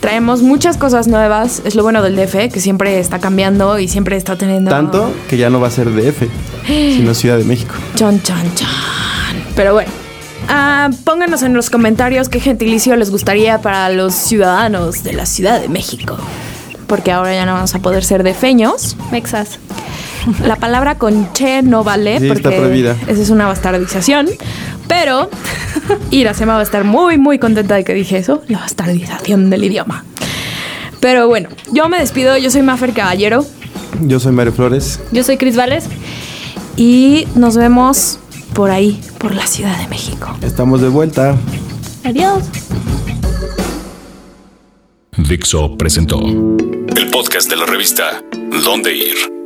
Traemos 0.00 0.42
muchas 0.42 0.76
cosas 0.76 1.08
nuevas. 1.08 1.62
Es 1.64 1.74
lo 1.74 1.82
bueno 1.82 2.02
del 2.02 2.16
DF, 2.16 2.52
que 2.52 2.60
siempre 2.60 2.98
está 3.00 3.18
cambiando 3.18 3.78
y 3.78 3.88
siempre 3.88 4.16
está 4.16 4.36
teniendo. 4.36 4.70
Tanto 4.70 5.12
que 5.28 5.36
ya 5.36 5.50
no 5.50 5.60
va 5.60 5.68
a 5.68 5.70
ser 5.70 5.90
DF, 5.90 6.22
sino 6.66 7.14
Ciudad 7.14 7.38
de 7.38 7.44
México. 7.44 7.74
Chan, 7.94 8.22
chan, 8.22 8.54
chan. 8.54 8.68
Pero 9.56 9.72
bueno. 9.72 9.90
ah, 10.48 10.90
pónganos 11.04 11.42
en 11.42 11.54
los 11.54 11.70
comentarios 11.70 12.28
qué 12.28 12.40
gentilicio 12.40 12.94
les 12.96 13.10
gustaría 13.10 13.60
para 13.62 13.88
los 13.88 14.14
ciudadanos 14.14 15.02
de 15.02 15.14
la 15.14 15.26
Ciudad 15.26 15.60
de 15.60 15.68
México. 15.68 16.16
Porque 16.86 17.10
ahora 17.10 17.34
ya 17.34 17.46
no 17.46 17.54
vamos 17.54 17.74
a 17.74 17.80
poder 17.80 18.04
ser 18.04 18.22
defeños. 18.22 18.96
Mexas. 19.10 19.58
La 20.44 20.56
palabra 20.56 20.96
con 20.96 21.32
che 21.32 21.62
no 21.62 21.84
vale 21.84 22.18
Sí, 22.18 22.28
está 22.28 22.50
porque 22.50 22.58
prohibida. 22.58 22.96
esa 23.06 23.22
es 23.22 23.30
una 23.30 23.46
bastardización. 23.46 24.28
Pero 24.88 25.30
Iracema 26.10 26.54
va 26.54 26.60
a 26.60 26.62
estar 26.62 26.84
muy, 26.84 27.18
muy 27.18 27.38
contenta 27.38 27.74
de 27.74 27.84
que 27.84 27.94
dije 27.94 28.18
eso, 28.18 28.42
la 28.48 28.58
bastardización 28.60 29.50
del 29.50 29.64
idioma. 29.64 30.04
Pero 31.00 31.28
bueno, 31.28 31.48
yo 31.72 31.88
me 31.88 31.98
despido. 31.98 32.36
Yo 32.38 32.50
soy 32.50 32.62
Mafer 32.62 32.92
Caballero 32.92 33.44
Yo 34.02 34.18
soy 34.18 34.32
Mario 34.32 34.52
Flores. 34.52 35.00
Yo 35.12 35.22
soy 35.22 35.36
Cris 35.36 35.56
Vales. 35.56 35.84
y 36.76 37.26
nos 37.34 37.56
vemos 37.56 38.18
por 38.54 38.70
ahí, 38.70 39.00
por 39.18 39.34
la 39.34 39.46
Ciudad 39.46 39.78
de 39.78 39.86
México. 39.88 40.36
Estamos 40.42 40.80
de 40.80 40.88
vuelta. 40.88 41.36
Adiós. 42.04 42.42
Dixo 45.16 45.76
presentó 45.76 46.20
el 46.20 47.08
podcast 47.10 47.48
de 47.50 47.56
la 47.56 47.66
revista 47.66 48.22
Dónde 48.64 48.94
Ir. 48.96 49.45